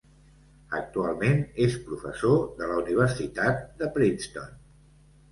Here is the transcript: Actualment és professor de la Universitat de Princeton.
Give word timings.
Actualment 0.77 1.43
és 1.65 1.75
professor 1.89 2.39
de 2.61 2.69
la 2.71 2.77
Universitat 2.85 3.61
de 3.83 3.91
Princeton. 3.99 4.49